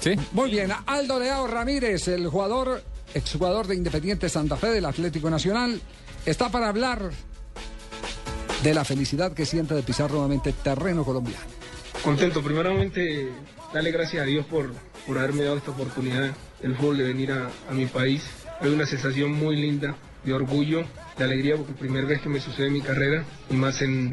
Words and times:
Sí. 0.00 0.16
Muy 0.32 0.50
bien, 0.50 0.72
Aldo 0.84 1.20
Leao 1.20 1.46
Ramírez, 1.46 2.08
el 2.08 2.26
jugador, 2.26 2.82
exjugador 3.14 3.68
de 3.68 3.76
Independiente 3.76 4.28
Santa 4.28 4.56
Fe 4.56 4.66
del 4.70 4.84
Atlético 4.84 5.30
Nacional, 5.30 5.80
está 6.26 6.48
para 6.48 6.68
hablar 6.68 7.12
de 8.64 8.74
la 8.74 8.84
felicidad 8.84 9.32
que 9.32 9.46
siente 9.46 9.74
de 9.74 9.84
pisar 9.84 10.10
nuevamente 10.10 10.52
terreno 10.52 11.04
colombiano. 11.04 11.46
Contento, 12.02 12.42
primeramente, 12.42 13.28
darle 13.72 13.92
gracias 13.92 14.24
a 14.24 14.26
Dios 14.26 14.44
por, 14.46 14.72
por 15.06 15.18
haberme 15.18 15.44
dado 15.44 15.58
esta 15.58 15.70
oportunidad, 15.70 16.32
el 16.60 16.74
fútbol, 16.74 16.98
de 16.98 17.04
venir 17.04 17.30
a, 17.30 17.48
a 17.70 17.74
mi 17.74 17.86
país. 17.86 18.24
Es 18.60 18.66
una 18.66 18.86
sensación 18.86 19.30
muy 19.30 19.54
linda, 19.54 19.94
de 20.24 20.32
orgullo, 20.32 20.82
de 21.16 21.22
alegría, 21.22 21.56
porque 21.56 21.70
es 21.70 21.76
la 21.76 21.80
primera 21.80 22.08
vez 22.08 22.20
que 22.20 22.28
me 22.28 22.40
sucede 22.40 22.66
en 22.66 22.72
mi 22.72 22.80
carrera, 22.80 23.24
y 23.48 23.54
más 23.54 23.80
en, 23.82 24.10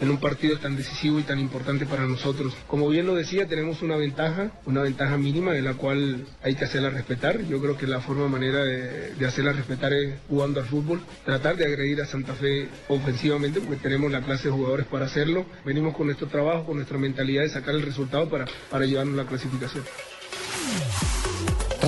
en 0.00 0.10
un 0.10 0.18
partido 0.18 0.58
tan 0.58 0.76
decisivo 0.76 1.18
y 1.18 1.22
tan 1.22 1.38
importante 1.38 1.86
para 1.86 2.06
nosotros. 2.06 2.54
Como 2.66 2.88
bien 2.88 3.06
lo 3.06 3.14
decía, 3.14 3.46
tenemos 3.46 3.82
una 3.82 3.96
ventaja, 3.96 4.52
una 4.66 4.82
ventaja 4.82 5.16
mínima 5.16 5.52
de 5.52 5.62
la 5.62 5.74
cual 5.74 6.26
hay 6.42 6.54
que 6.54 6.64
hacerla 6.64 6.90
respetar. 6.90 7.42
Yo 7.46 7.60
creo 7.60 7.76
que 7.76 7.86
la 7.86 8.00
forma 8.00 8.28
manera 8.28 8.64
de, 8.64 9.14
de 9.14 9.26
hacerla 9.26 9.52
respetar 9.52 9.92
es 9.92 10.14
jugando 10.28 10.60
al 10.60 10.66
fútbol, 10.66 11.00
tratar 11.24 11.56
de 11.56 11.66
agredir 11.66 12.00
a 12.00 12.06
Santa 12.06 12.34
Fe 12.34 12.68
ofensivamente 12.88 13.60
porque 13.60 13.76
tenemos 13.76 14.10
la 14.10 14.22
clase 14.22 14.48
de 14.48 14.54
jugadores 14.54 14.86
para 14.86 15.06
hacerlo. 15.06 15.46
Venimos 15.64 15.96
con 15.96 16.06
nuestro 16.06 16.28
trabajo, 16.28 16.64
con 16.66 16.76
nuestra 16.76 16.98
mentalidad 16.98 17.42
de 17.42 17.48
sacar 17.48 17.74
el 17.74 17.82
resultado 17.82 18.28
para, 18.28 18.46
para 18.70 18.86
llevarnos 18.86 19.16
la 19.16 19.26
clasificación. 19.26 19.84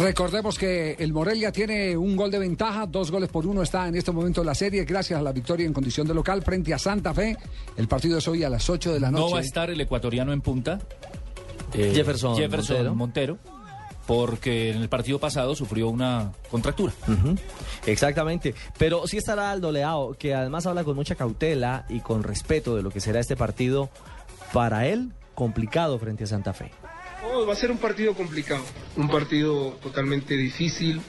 Recordemos 0.01 0.59
que 0.59 0.93
el 0.99 1.13
Morelia 1.13 1.53
tiene 1.53 1.97
un 1.97 2.17
gol 2.17 2.31
de 2.31 2.39
ventaja, 2.39 2.87
dos 2.87 3.11
goles 3.11 3.29
por 3.29 3.47
uno 3.47 3.63
está 3.63 3.87
en 3.89 3.95
este 3.97 4.13
momento 4.13 4.41
en 4.41 4.47
la 4.47 4.55
serie, 4.55 4.85
gracias 4.85 5.19
a 5.19 5.23
la 5.23 5.33
victoria 5.33 5.67
en 5.67 5.73
condición 5.73 6.07
de 6.07 6.15
local 6.15 6.43
frente 6.43 6.73
a 6.73 6.79
Santa 6.79 7.13
Fe. 7.13 7.37
El 7.77 7.87
partido 7.89 8.19
es 8.19 8.27
hoy 8.29 8.43
a 8.45 8.51
las 8.51 8.69
8 8.71 8.93
de 8.95 9.01
la 9.01 9.11
noche. 9.11 9.25
No 9.25 9.31
va 9.31 9.39
a 9.39 9.43
estar 9.43 9.71
el 9.71 9.81
ecuatoriano 9.81 10.33
en 10.33 10.41
punta. 10.41 10.79
eh, 11.75 11.93
Jefferson 11.95 12.37
Montero. 12.41 12.95
Montero, 12.95 13.39
porque 14.07 14.71
en 14.71 14.83
el 14.83 14.89
partido 14.89 15.19
pasado 15.19 15.55
sufrió 15.55 15.89
una 15.89 16.33
contractura. 16.51 16.93
Exactamente. 17.87 18.55
Pero 18.79 19.07
sí 19.07 19.19
estará 19.19 19.51
Aldo 19.51 19.71
Leao, 19.71 20.15
que 20.15 20.35
además 20.35 20.67
habla 20.67 20.83
con 20.85 20.97
mucha 20.97 21.15
cautela 21.15 21.85
y 21.89 22.01
con 22.01 22.23
respeto 22.23 22.75
de 22.77 22.83
lo 22.83 22.91
que 22.91 23.01
será 23.01 23.21
este 23.21 23.37
partido 23.37 23.91
para 24.53 24.87
él 24.87 25.13
complicado 25.35 25.99
frente 25.99 26.25
a 26.25 26.27
Santa 26.27 26.53
Fe. 26.53 26.71
Va 27.31 27.53
a 27.53 27.57
ser 27.57 27.71
un 27.71 27.79
partido 27.79 28.15
complicado, 28.15 28.65
un 28.97 29.09
partido 29.09 29.79
totalmente 29.83 30.37
difícil. 30.37 31.01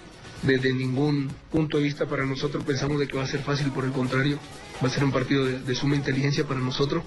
Desde 0.43 0.73
ningún 0.73 1.31
punto 1.51 1.77
de 1.77 1.83
vista 1.83 2.07
para 2.07 2.25
nosotros 2.25 2.63
pensamos 2.63 2.99
de 2.99 3.07
que 3.07 3.15
va 3.15 3.23
a 3.23 3.27
ser 3.27 3.41
fácil, 3.41 3.71
por 3.71 3.85
el 3.85 3.91
contrario, 3.91 4.39
va 4.83 4.87
a 4.87 4.91
ser 4.91 5.03
un 5.03 5.11
partido 5.11 5.45
de, 5.45 5.59
de 5.59 5.75
suma 5.75 5.95
inteligencia 5.95 6.47
para 6.47 6.59
nosotros, 6.59 7.03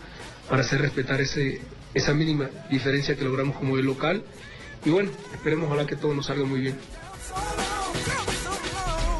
para 0.48 0.62
hacer 0.62 0.80
respetar 0.80 1.20
ese, 1.20 1.60
esa 1.94 2.12
mínima 2.12 2.48
diferencia 2.70 3.16
que 3.16 3.24
logramos 3.24 3.56
como 3.56 3.76
el 3.76 3.86
local. 3.86 4.24
Y 4.84 4.90
bueno, 4.90 5.10
esperemos 5.32 5.66
ojalá 5.66 5.86
que 5.86 5.96
todo 5.96 6.14
nos 6.14 6.26
salga 6.26 6.44
muy 6.44 6.60
bien. 6.60 6.76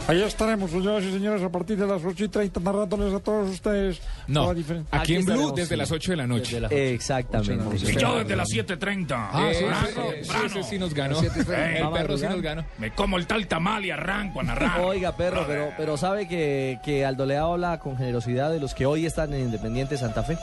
Ahí 0.06 0.20
estaremos, 0.22 0.70
señoras 0.70 1.02
y 1.04 1.12
señores, 1.12 1.42
a 1.42 1.48
partir 1.48 1.78
de 1.78 1.86
las 1.86 2.04
8 2.04 2.24
y 2.24 2.28
30, 2.28 2.60
narrándoles 2.60 3.14
a 3.14 3.20
todos 3.20 3.48
ustedes. 3.48 4.02
No, 4.26 4.50
aquí, 4.90 5.14
en 5.16 5.24
Blue 5.24 5.50
desde 5.56 5.70
sí. 5.70 5.76
las 5.76 5.90
8 5.90 6.12
de 6.12 6.16
la 6.18 6.26
noche. 6.26 6.60
La- 6.60 6.68
Exactamente. 6.68 7.76
Y 7.90 7.96
yo 7.96 8.18
desde 8.18 8.36
las 8.36 8.48
7.30. 8.50 9.06
Ah, 9.32 9.50
sí, 9.54 9.64
Eh, 9.64 10.22
sí, 10.22 10.30
sí, 10.52 10.62
sí 10.62 10.78
nos 10.78 10.92
ganó. 10.92 11.18
Siete 11.20 11.40
y 11.40 11.44
treinta. 11.44 11.76
El 11.78 11.84
Va 11.84 11.88
a 11.88 11.92
perro 11.94 12.18
sí 12.18 12.26
nos 12.26 12.42
ganó. 12.42 12.66
Me 12.78 12.90
como 12.94 13.16
el 13.16 13.26
tal 13.26 13.46
tamal 13.46 13.86
y 13.86 13.90
arranco 13.92 14.40
a 14.40 14.42
narrar. 14.42 14.80
Oiga, 14.82 15.16
perro, 15.16 15.44
pero, 15.46 15.70
pero 15.78 15.96
sabe 15.96 16.28
que, 16.28 16.78
que 16.84 17.06
Aldo 17.06 17.24
Leao 17.24 17.54
habla 17.54 17.78
con 17.78 17.96
generosidad 17.96 18.50
de 18.50 18.60
los 18.60 18.74
que 18.74 18.84
hoy 18.84 19.06
están 19.06 19.32
en 19.32 19.40
Independiente 19.40 19.96
Santa 19.96 20.22
Fe. 20.22 20.36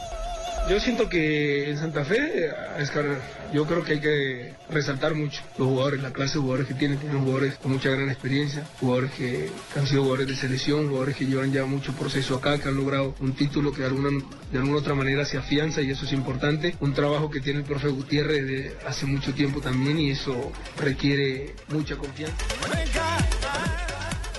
Yo 0.69 0.79
siento 0.79 1.09
que 1.09 1.69
en 1.69 1.77
Santa 1.77 2.05
Fe, 2.05 2.49
Oscar, 2.81 3.05
yo 3.53 3.65
creo 3.65 3.83
que 3.83 3.93
hay 3.93 3.99
que 3.99 4.53
resaltar 4.69 5.15
mucho 5.15 5.41
los 5.57 5.67
jugadores, 5.67 6.01
la 6.01 6.13
clase 6.13 6.35
de 6.35 6.39
jugadores 6.39 6.67
que 6.67 6.75
tienen, 6.75 6.97
tienen 6.97 7.19
jugadores 7.19 7.55
con 7.55 7.73
mucha 7.73 7.89
gran 7.89 8.09
experiencia, 8.09 8.65
jugadores 8.79 9.11
que, 9.11 9.49
que 9.73 9.79
han 9.79 9.87
sido 9.87 10.03
jugadores 10.03 10.27
de 10.27 10.35
selección, 10.35 10.87
jugadores 10.87 11.17
que 11.17 11.25
llevan 11.25 11.51
ya 11.51 11.65
mucho 11.65 11.93
proceso 11.93 12.35
acá, 12.35 12.57
que 12.57 12.69
han 12.69 12.77
logrado 12.77 13.15
un 13.19 13.33
título 13.33 13.73
que 13.73 13.81
de 13.81 13.87
alguna, 13.87 14.09
de 14.51 14.57
alguna 14.59 14.77
otra 14.77 14.93
manera 14.93 15.25
se 15.25 15.37
afianza 15.37 15.81
y 15.81 15.91
eso 15.91 16.05
es 16.05 16.13
importante. 16.13 16.75
Un 16.79 16.93
trabajo 16.93 17.29
que 17.29 17.41
tiene 17.41 17.59
el 17.59 17.65
profe 17.65 17.89
Gutiérrez 17.89 18.45
de 18.45 18.77
hace 18.87 19.05
mucho 19.05 19.33
tiempo 19.33 19.59
también 19.59 19.99
y 19.99 20.11
eso 20.11 20.51
requiere 20.77 21.53
mucha 21.69 21.97
confianza. 21.97 22.35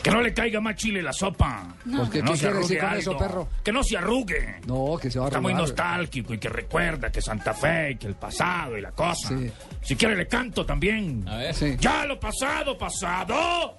Que 0.02 0.10
no 0.10 0.20
le 0.20 0.34
caiga 0.34 0.60
más 0.60 0.74
chile 0.74 1.00
la 1.00 1.12
sopa. 1.12 1.74
¿Por 1.84 2.10
qué? 2.10 2.18
Que 2.18 2.22
no 2.24 2.32
¿Qué 2.32 2.38
se 2.38 2.48
arrugue 2.48 2.78
con 2.78 2.94
eso, 2.94 3.16
perro? 3.16 3.48
Que 3.62 3.70
no 3.72 3.82
se 3.84 3.96
arrugue. 3.96 4.56
No, 4.66 4.98
que 5.00 5.10
se 5.10 5.18
va 5.18 5.26
a 5.26 5.28
Está 5.28 5.40
muy 5.40 5.54
nostálgico 5.54 6.34
y 6.34 6.38
que 6.38 6.48
recuerda 6.48 7.10
que 7.12 7.22
Santa 7.22 7.54
Fe 7.54 7.92
y 7.92 7.96
que 7.96 8.08
el 8.08 8.14
pasado 8.16 8.76
y 8.76 8.80
la 8.80 8.90
cosa. 8.90 9.28
Sí. 9.28 9.50
Si 9.80 9.94
quiere 9.96 10.16
le 10.16 10.26
canto 10.26 10.66
también. 10.66 11.24
A 11.28 11.36
ver. 11.36 11.54
Sí. 11.54 11.76
Ya 11.78 12.04
lo 12.04 12.18
pasado, 12.18 12.76
pasado, 12.76 13.76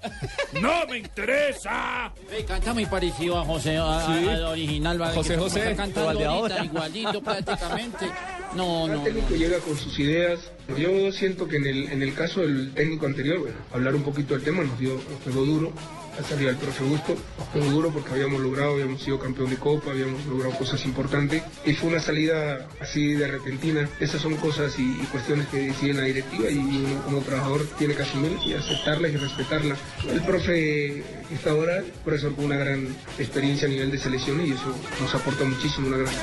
no 0.62 0.86
me 0.88 0.98
interesa. 0.98 2.10
Ey, 2.32 2.44
canta 2.44 2.72
muy 2.72 2.86
parecido 2.86 3.38
a 3.38 3.44
José, 3.44 3.76
a- 3.76 3.82
a- 4.00 4.06
al 4.14 4.44
original. 4.44 4.98
¿vale? 4.98 5.14
José 5.14 5.36
José, 5.36 5.58
está 5.70 5.76
cantando 5.84 6.12
igual 6.22 6.26
ahorita, 6.26 6.64
igualito 6.64 7.22
prácticamente. 7.22 8.06
No, 8.54 8.84
Cada 8.86 8.98
no, 8.98 9.02
técnico 9.04 9.30
no. 9.30 9.36
llega 9.36 9.58
con 9.58 9.76
sus 9.76 9.98
ideas. 9.98 10.40
Yo 10.78 11.12
siento 11.12 11.46
que 11.48 11.56
en 11.56 11.66
el, 11.66 11.88
en 11.92 12.02
el 12.02 12.14
caso 12.14 12.40
del 12.40 12.72
técnico 12.72 13.06
anterior, 13.06 13.38
bueno, 13.40 13.56
hablar 13.72 13.94
un 13.94 14.02
poquito 14.02 14.34
del 14.34 14.42
tema 14.42 14.62
nos 14.64 14.78
dio, 14.78 14.94
nos 14.94 15.20
pegó 15.24 15.44
duro. 15.44 15.72
Ha 16.16 16.22
salido 16.22 16.48
el 16.50 16.56
profe 16.56 16.84
Gusto, 16.84 17.16
nos 17.38 17.48
pegó 17.48 17.66
duro 17.72 17.90
porque 17.90 18.12
habíamos 18.12 18.40
logrado, 18.40 18.74
habíamos 18.74 19.02
sido 19.02 19.18
campeón 19.18 19.50
de 19.50 19.56
Copa, 19.56 19.90
habíamos 19.90 20.24
logrado 20.26 20.54
cosas 20.56 20.84
importantes. 20.84 21.42
Y 21.66 21.74
fue 21.74 21.88
una 21.90 21.98
salida 21.98 22.68
así 22.80 23.14
de 23.14 23.26
repentina. 23.26 23.88
Esas 23.98 24.20
son 24.22 24.36
cosas 24.36 24.78
y, 24.78 24.82
y 24.82 25.06
cuestiones 25.10 25.48
que 25.48 25.56
decide 25.58 25.94
la 25.94 26.02
directiva 26.02 26.48
y 26.48 26.56
uno 26.58 27.02
como 27.04 27.18
trabajador 27.22 27.66
tiene 27.78 27.96
que 27.96 28.02
asumirlas 28.02 28.46
y 28.46 28.54
aceptarlas 28.54 29.10
y 29.12 29.16
respetarlas. 29.16 29.78
El 30.08 30.22
profe 30.22 31.02
está 31.32 31.50
ahora, 31.50 31.82
profesor 32.04 32.32
con 32.36 32.44
una 32.44 32.58
gran 32.58 32.86
experiencia 33.18 33.66
a 33.66 33.70
nivel 33.72 33.90
de 33.90 33.98
selección 33.98 34.40
y 34.46 34.52
eso 34.52 34.72
nos 35.00 35.12
aporta 35.16 35.42
muchísimo, 35.44 35.88
una 35.88 35.96
gran... 35.96 36.14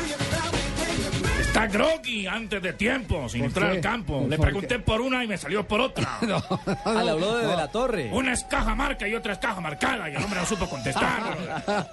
Está 1.52 1.68
groggy 1.68 2.28
antes 2.28 2.62
de 2.62 2.72
tiempo, 2.72 3.28
sin 3.28 3.42
¿Por 3.42 3.48
entrar 3.50 3.72
qué? 3.72 3.76
al 3.76 3.84
campo. 3.84 4.26
Le 4.30 4.38
¿Por 4.38 4.46
pregunté 4.46 4.80
por 4.80 5.02
una 5.02 5.22
y 5.22 5.28
me 5.28 5.38
salió 5.38 5.68
por 5.68 5.82
otra. 5.82 6.18
Ah, 6.86 7.04
le 7.04 7.12
habló 7.12 7.36
de, 7.36 7.46
de 7.46 7.56
la 7.58 7.68
Torre. 7.68 8.10
Una 8.14 8.32
es 8.32 8.44
caja 8.46 8.74
marca 8.74 9.06
y 9.06 9.14
otra 9.16 9.34
es 9.34 9.40
caja 9.40 9.60
marcada 9.60 10.10
y 10.10 10.16
el 10.16 10.24
hombre 10.24 10.40
no 10.40 10.46
supo 10.46 10.70
contestar. 10.70 11.36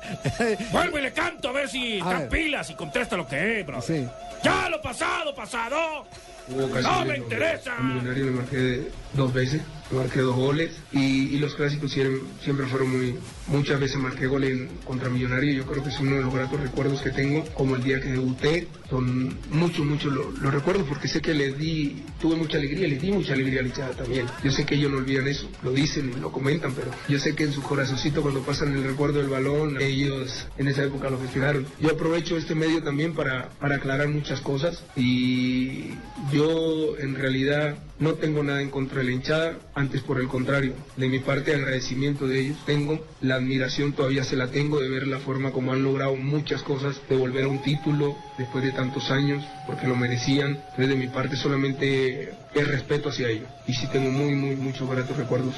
Vuelvo 0.73 0.99
y 0.99 1.03
le 1.03 1.13
canto 1.13 1.49
a 1.49 1.53
ver 1.53 1.69
si 1.69 1.95
A 1.95 1.99
está 1.99 2.19
ver. 2.21 2.29
pilas 2.29 2.71
y 2.71 2.75
contesta 2.75 3.17
lo 3.17 3.27
que 3.27 3.61
es, 3.61 3.67
bro. 3.67 3.83
Sí. 3.83 4.07
Ya 4.45 4.69
lo 4.69 4.81
pasado, 4.81 5.35
pasado. 5.35 6.07
Hubo 6.49 6.81
No 6.81 7.05
me 7.05 7.17
interesa. 7.17 7.75
Millonario 7.81 8.25
le 8.27 8.31
marqué 8.31 8.89
dos 9.13 9.33
veces, 9.33 9.61
marqué 9.91 10.21
dos 10.21 10.37
goles 10.37 10.73
y, 10.93 11.39
los 11.39 11.55
clásicos 11.55 11.93
siempre, 11.93 12.67
fueron 12.67 12.91
muy... 12.91 13.15
Muchas 13.47 13.81
veces 13.81 13.97
marqué 13.99 14.27
goles 14.27 14.69
contra 14.85 15.09
Millonario, 15.09 15.53
yo 15.53 15.65
creo 15.65 15.83
que 15.83 15.89
es 15.91 16.01
uno 16.01 16.17
de 16.17 16.23
los 16.23 16.35
gratos 16.35 16.61
recuerdos 16.61 17.01
que 17.01 17.11
tengo, 17.11 17.45
como 17.55 17.77
el 17.77 17.83
día 17.83 18.01
que 18.01 18.09
debuté, 18.09 18.69
son 18.91 19.37
muchos, 19.51 19.87
muchos 19.87 20.13
los 20.13 20.53
recuerdos 20.53 20.87
porque 20.89 21.09
sé 21.09 21.21
que 21.21 21.33
les 21.33 21.57
di, 21.57 22.03
tuve 22.21 22.37
mucha 22.37 22.59
alegría, 22.59 22.89
les 22.89 23.01
di 23.01 23.13
mucha 23.13 23.35
alegría 23.35 23.61
a 23.61 23.63
la 23.63 23.69
hinchada 23.69 23.91
también. 23.93 24.27
Yo 24.43 24.51
sé 24.51 24.67
que 24.67 24.75
ellos 24.75 24.91
no 24.91 24.99
olvidan 24.99 25.29
eso, 25.29 25.49
lo 25.63 25.73
dicen 25.73 26.21
lo 26.21 26.33
comentan, 26.33 26.73
pero 26.73 26.91
yo 27.09 27.19
sé 27.19 27.35
que 27.35 27.45
en 27.45 27.53
su 27.53 27.63
corazoncito 27.63 28.23
cuando 28.23 28.43
pasan 28.43 28.75
el 28.75 28.85
recuerdo 28.85 29.19
del 29.19 29.29
balón, 29.29 29.81
ellos 29.81 30.47
en 30.59 30.69
esa 30.69 30.85
época 30.85 31.11
lo 31.11 31.19
festejaron. 31.19 31.67
Yo 31.81 31.91
aprovecho 31.91 32.37
este 32.37 32.55
medio 32.55 32.83
también 32.83 33.15
para, 33.15 33.51
para 33.61 33.77
aclarar 33.77 34.09
muchas 34.09 34.41
cosas 34.41 34.83
y 34.97 35.91
yo 36.33 36.99
en 36.99 37.15
realidad 37.15 37.79
no 38.01 38.15
tengo 38.15 38.43
nada 38.43 38.63
en 38.63 38.71
contra 38.71 38.99
de 38.99 39.05
la 39.05 39.13
hinchada, 39.13 39.59
antes 39.75 40.03
por 40.03 40.21
el 40.21 40.29
contrario, 40.29 40.75
de 40.97 41.09
mi 41.09 41.19
parte 41.19 41.55
agradecimiento 41.55 42.27
de 42.27 42.41
ellos. 42.41 42.59
Tengo 42.65 43.05
la 43.21 43.37
admiración, 43.37 43.93
todavía 43.93 44.25
se 44.25 44.37
la 44.37 44.49
tengo 44.49 44.81
de 44.81 44.89
ver 44.89 45.07
la 45.07 45.19
forma 45.19 45.51
como 45.51 45.73
han 45.73 45.83
logrado 45.83 46.15
muchas 46.17 46.63
cosas, 46.63 47.01
de 47.09 47.17
volver 47.17 47.45
a 47.45 47.49
un 47.49 47.63
título 47.63 48.17
después 48.37 48.65
de 48.65 48.73
tantos 48.73 49.11
años, 49.11 49.45
porque 49.67 49.87
lo 49.87 49.97
merecían. 49.97 50.53
Entonces 50.71 50.89
de 50.89 50.97
mi 50.97 51.09
parte 51.09 51.37
solamente 51.37 52.33
el 52.55 52.67
respeto 52.67 53.09
hacia 53.09 53.29
ellos. 53.29 53.49
Y 53.67 53.75
sí 53.75 53.87
tengo 53.89 54.11
muy, 54.11 54.35
muy, 54.35 54.57
muchos 54.57 54.89
gratos 54.89 55.17
recuerdos. 55.17 55.55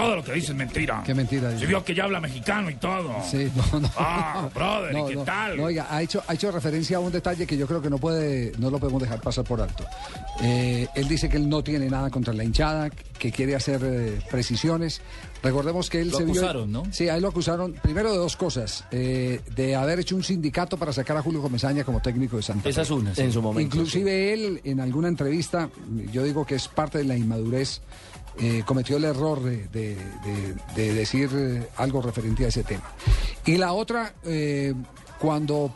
Todo 0.00 0.16
lo 0.16 0.24
que 0.24 0.32
dice 0.32 0.52
es 0.52 0.56
mentira. 0.58 1.02
Qué 1.04 1.14
mentira, 1.14 1.56
Se 1.58 1.66
vio 1.66 1.84
que 1.84 1.94
ya 1.94 2.04
habla 2.04 2.20
mexicano 2.20 2.70
y 2.70 2.74
todo. 2.76 3.14
Sí, 3.30 3.50
no, 3.72 3.80
no. 3.80 3.90
Ah, 3.96 4.48
brother, 4.54 4.96
¿y 4.96 5.04
qué 5.14 5.16
tal? 5.24 5.56
no, 5.56 5.64
oiga, 5.64 5.86
ha 5.90 6.02
hecho, 6.02 6.22
ha 6.26 6.34
hecho 6.34 6.50
referencia 6.50 6.96
a 6.96 7.00
un 7.00 7.12
detalle 7.12 7.46
que 7.46 7.56
yo 7.56 7.66
creo 7.66 7.80
que 7.82 7.90
no 7.90 7.98
puede, 7.98 8.52
no 8.58 8.70
lo 8.70 8.78
podemos 8.78 9.02
dejar 9.02 9.20
pasar 9.20 9.44
por 9.44 9.60
alto. 9.60 9.84
Eh, 10.40 10.86
él 10.94 11.08
dice 11.08 11.28
que 11.28 11.36
él 11.36 11.48
no 11.48 11.62
tiene 11.62 11.88
nada 11.90 12.10
contra 12.10 12.32
la 12.32 12.44
hinchada, 12.44 12.90
que 12.90 13.32
quiere 13.32 13.56
hacer 13.56 13.80
eh, 13.82 14.18
precisiones. 14.30 15.00
Recordemos 15.42 15.88
que 15.90 16.00
él 16.00 16.10
Lo 16.10 16.18
se 16.18 16.24
vio- 16.24 16.32
acusaron, 16.32 16.70
¿no? 16.72 16.84
Sí, 16.92 17.08
a 17.08 17.16
él 17.16 17.22
lo 17.22 17.28
acusaron 17.28 17.72
primero 17.82 18.10
de 18.12 18.18
dos 18.18 18.36
cosas: 18.36 18.84
eh, 18.90 19.40
de 19.56 19.74
haber 19.76 20.00
hecho 20.00 20.14
un 20.16 20.22
sindicato 20.22 20.76
para 20.76 20.92
sacar 20.92 21.16
a 21.16 21.22
Julio 21.22 21.40
Comesaña 21.42 21.84
como 21.84 22.00
técnico 22.00 22.36
de 22.36 22.42
Santa 22.42 22.64
Fe. 22.64 22.70
Esa 22.70 22.82
es 22.82 22.90
una. 22.90 23.14
sí. 23.14 23.22
En 23.22 23.32
su 23.32 23.42
momento. 23.42 23.60
Inclusive 23.76 24.32
él, 24.32 24.60
en 24.64 24.80
alguna 24.80 25.08
entrevista, 25.08 25.68
yo 26.12 26.22
digo 26.22 26.44
que 26.46 26.54
es 26.56 26.68
parte 26.68 26.98
de 26.98 27.04
la 27.04 27.16
inmadurez, 27.16 27.80
eh, 28.38 28.62
cometió 28.66 28.96
el 28.96 29.04
error 29.04 29.42
de, 29.42 29.68
de- 29.68 29.96
de- 29.96 30.54
de 30.74 30.94
decir 30.94 31.30
eh, 31.32 31.68
algo 31.76 32.02
referente 32.02 32.44
a 32.44 32.48
ese 32.48 32.62
tema. 32.64 32.84
Y 33.46 33.56
la 33.56 33.72
otra, 33.72 34.14
eh, 34.24 34.74
cuando 35.18 35.72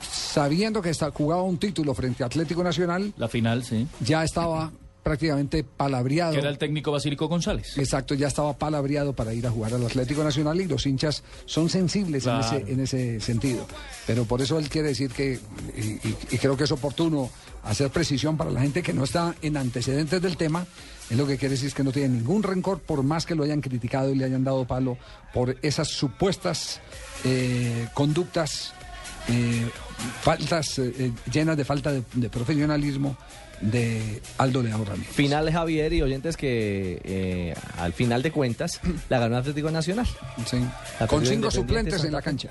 sabiendo 0.00 0.80
que 0.82 0.90
está, 0.90 1.10
jugaba 1.10 1.42
un 1.42 1.58
título 1.58 1.94
frente 1.94 2.22
a 2.22 2.26
Atlético 2.26 2.62
Nacional, 2.62 3.12
La 3.16 3.28
final, 3.28 3.64
sí. 3.64 3.86
ya 4.00 4.22
estaba 4.24 4.70
prácticamente 5.06 5.62
palabreado. 5.62 6.32
Que 6.32 6.40
era 6.40 6.48
el 6.50 6.58
técnico 6.58 6.90
Basílico 6.90 7.28
González. 7.28 7.78
Exacto, 7.78 8.14
ya 8.14 8.26
estaba 8.26 8.58
palabreado 8.58 9.12
para 9.14 9.32
ir 9.32 9.46
a 9.46 9.50
jugar 9.52 9.72
al 9.72 9.86
Atlético 9.86 10.24
Nacional 10.24 10.60
y 10.60 10.64
los 10.66 10.84
hinchas 10.84 11.22
son 11.44 11.68
sensibles 11.70 12.26
en, 12.26 12.40
ese, 12.40 12.56
en 12.72 12.80
ese 12.80 13.20
sentido. 13.20 13.68
Pero 14.04 14.24
por 14.24 14.42
eso 14.42 14.58
él 14.58 14.68
quiere 14.68 14.88
decir 14.88 15.12
que, 15.12 15.38
y, 15.76 15.80
y- 16.08 16.16
y 16.32 16.38
creo 16.38 16.56
que 16.56 16.64
es 16.64 16.72
oportuno 16.72 17.30
hacer 17.62 17.90
precisión 17.90 18.36
para 18.36 18.50
la 18.50 18.60
gente 18.60 18.82
que 18.82 18.92
no 18.92 19.04
está 19.04 19.32
en 19.42 19.56
antecedentes 19.56 20.20
del 20.20 20.36
tema, 20.36 20.66
es 21.08 21.16
lo 21.16 21.24
que 21.24 21.36
quiere 21.38 21.52
decir 21.52 21.68
es 21.68 21.74
que 21.74 21.84
no 21.84 21.92
tiene 21.92 22.08
ningún 22.08 22.42
rencor 22.42 22.80
por 22.80 23.04
más 23.04 23.26
que 23.26 23.36
lo 23.36 23.44
hayan 23.44 23.60
criticado 23.60 24.10
y 24.10 24.16
le 24.16 24.24
hayan 24.24 24.42
dado 24.42 24.64
palo 24.66 24.98
por 25.32 25.56
esas 25.62 25.86
supuestas 25.86 26.80
eh, 27.24 27.86
conductas, 27.94 28.74
eh, 29.28 29.66
faltas 30.22 30.78
eh, 30.78 30.92
eh, 30.98 31.12
llenas 31.32 31.56
de 31.56 31.64
falta 31.64 31.92
de, 31.92 32.02
de 32.14 32.28
profesionalismo 32.30 33.16
de 33.60 34.20
Aldo 34.36 34.62
Leao 34.62 34.84
Ramírez. 34.84 35.10
Final 35.14 35.50
Javier 35.50 35.90
y 35.94 36.02
oyentes 36.02 36.36
que 36.36 37.00
eh, 37.02 37.54
al 37.78 37.94
final 37.94 38.22
de 38.22 38.30
cuentas 38.30 38.80
la 39.08 39.18
ganó 39.18 39.38
Atlético 39.38 39.70
Nacional. 39.70 40.06
Sí. 40.44 40.58
Con 41.08 41.24
cinco 41.24 41.50
suplentes 41.50 42.04
en 42.04 42.12
la 42.12 42.20
cancha. 42.20 42.50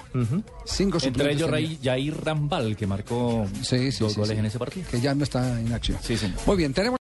Cinco 0.65 0.97
Entre 0.97 1.11
suplentes. 1.11 1.35
ellos 1.35 1.51
tenía. 1.51 1.67
Ray- 1.69 1.79
Jair 1.83 2.23
Rambal, 2.25 2.75
que 2.75 2.87
marcó 2.87 3.45
Sí, 3.61 3.91
sí, 3.91 3.99
dos 3.99 4.13
sí, 4.13 4.19
goles 4.19 4.33
sí. 4.33 4.39
en 4.39 4.45
ese 4.47 4.57
partido. 4.57 4.87
Que 4.89 4.99
ya 4.99 5.13
no 5.13 5.23
está 5.23 5.59
en 5.59 5.71
acción. 5.73 5.99
Muy 6.47 6.57
bien, 6.57 6.73
tenemos. 6.73 6.93